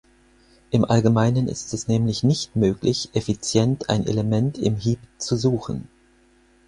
Im 0.71 0.83
Allgemeinen 0.83 1.47
ist 1.47 1.75
es 1.75 1.87
nämlich 1.87 2.23
nicht 2.23 2.55
möglich, 2.55 3.09
effizient 3.13 3.87
ein 3.91 4.07
Element 4.07 4.57
im 4.57 4.75
Heap 4.75 4.97
zu 5.19 5.35
suchen. 5.35 5.87